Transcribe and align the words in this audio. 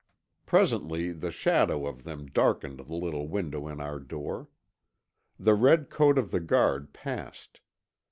Presently 0.47 1.11
the 1.11 1.29
shadow 1.29 1.85
of 1.85 2.05
them 2.05 2.25
darkened 2.25 2.79
the 2.79 2.95
little 2.95 3.27
window 3.27 3.67
in 3.67 3.79
our 3.79 3.99
door. 3.99 4.49
The 5.37 5.53
red 5.53 5.91
coat 5.91 6.17
of 6.17 6.31
the 6.31 6.39
guard 6.39 6.91
passed. 6.91 7.59